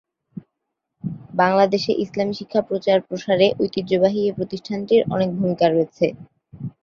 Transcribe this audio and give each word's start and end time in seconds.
বাংলাদেশে 1.33 1.91
ইসলামী 2.03 2.33
শিক্ষা 2.39 2.61
প্রচার-প্রসারে 2.69 3.47
ঐতিহ্যবাহী 3.61 4.19
এ 4.23 4.35
প্রতিষ্ঠানটির 4.37 5.01
অনেক 5.15 5.29
ভূমিকা 5.37 5.65
রয়েছে। 5.67 6.05